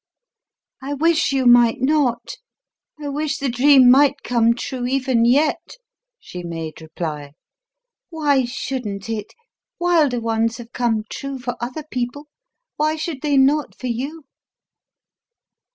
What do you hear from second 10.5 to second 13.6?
have come true for other people; why should they